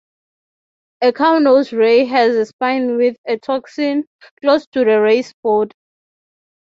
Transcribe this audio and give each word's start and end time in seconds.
A 1.03 1.11
cownose 1.13 1.71
ray 1.73 2.05
has 2.05 2.35
a 2.35 2.47
spine 2.47 2.97
with 2.97 3.17
a 3.27 3.37
toxin, 3.37 4.05
close 4.41 4.65
to 4.71 4.79
the 4.83 4.99
ray's 4.99 5.31
body. 5.43 5.75